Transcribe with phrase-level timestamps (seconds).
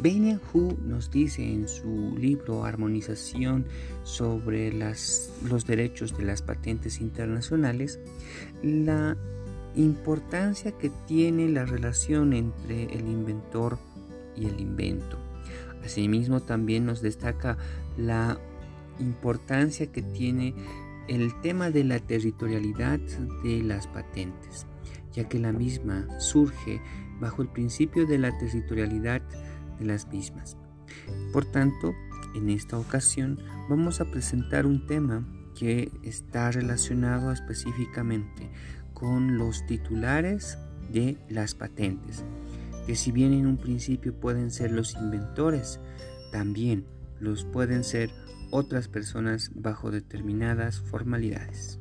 [0.00, 3.66] Benian Hu nos dice en su libro Armonización
[4.04, 7.98] sobre las, los derechos de las patentes internacionales
[8.62, 9.16] la
[9.74, 13.78] importancia que tiene la relación entre el inventor
[14.36, 15.18] y el invento.
[15.84, 17.56] Asimismo también nos destaca
[17.96, 18.38] la
[19.00, 20.54] importancia que tiene
[21.08, 23.00] el tema de la territorialidad
[23.42, 24.66] de las patentes,
[25.12, 26.80] ya que la misma surge
[27.20, 29.22] bajo el principio de la territorialidad
[29.78, 30.56] de las mismas.
[31.32, 31.94] Por tanto,
[32.34, 35.26] en esta ocasión vamos a presentar un tema
[35.58, 38.50] que está relacionado específicamente
[38.94, 40.58] con los titulares
[40.90, 42.24] de las patentes,
[42.86, 45.80] que si bien en un principio pueden ser los inventores,
[46.32, 46.86] también
[47.20, 48.10] los pueden ser
[48.50, 51.80] otras personas bajo determinadas formalidades.